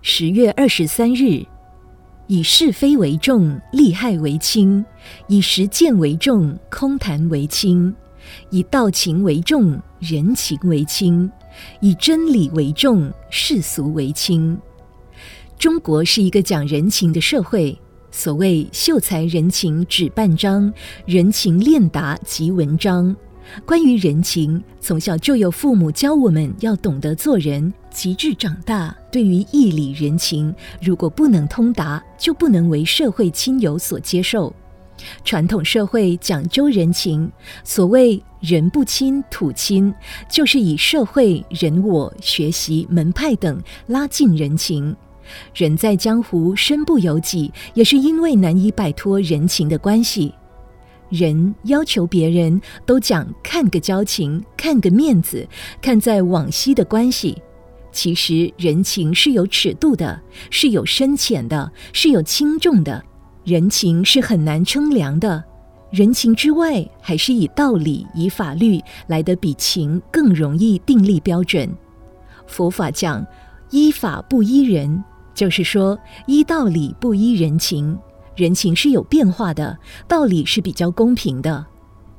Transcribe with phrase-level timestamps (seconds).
[0.00, 1.44] 十月二十三日，
[2.28, 4.84] 以是非为重，利害为轻；
[5.26, 7.92] 以实践为重，空谈为轻；
[8.50, 11.28] 以道情为重，人情为轻；
[11.80, 14.56] 以真理为重，世俗为轻。
[15.58, 17.76] 中国是一个讲人情的社会，
[18.12, 20.72] 所谓“秀才人情指半张，
[21.06, 23.14] 人情练达即文章”。
[23.64, 34.52] 关于人情，从小就有父母教我们要懂得做人，极致长大，对于义理人情，如果不能通达，就不能为社会亲友所接受。
[35.24, 37.30] 传统社会讲究人情，
[37.62, 39.94] 所谓“人不亲土亲”，
[40.28, 44.94] 就是以社会、人我、学习、门派等拉近人情。
[45.54, 50.34] 人在江湖身不由己，也是因为难以摆脱人情的关系。
[51.08, 55.46] 人要求别人都讲看个交情，看个面子，
[55.80, 57.36] 看在往昔的关系。
[57.90, 63.02] 其实人情是有尺度的，是有深浅的，是有轻重的。
[63.44, 65.42] 人情是很难称量的。
[65.90, 71.68] 人情之外，还是以道理、以法律来得比情更容易定立标准。
[72.46, 73.26] 佛法讲
[73.70, 75.02] 依法不依人，
[75.34, 77.98] 就是说依道理不依人情。
[78.38, 81.66] 人情是有变化的，道理是比较公平的，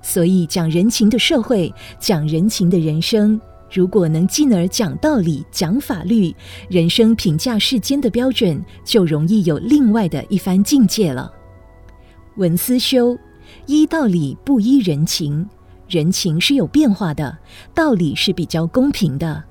[0.01, 3.39] 所以讲人情的社会，讲人情的人生，
[3.71, 6.35] 如果能进而讲道理、讲法律，
[6.67, 11.31] 人生评价世间的标准就容易有另外的一番境界了。
[12.35, 13.17] 文思修，
[13.65, 15.47] 依道理不依人情，
[15.87, 17.37] 人情是有变化的，
[17.73, 19.41] 道理是比较公平的。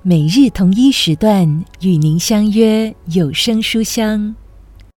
[0.00, 4.34] 每日同一时段与您相约有声书香。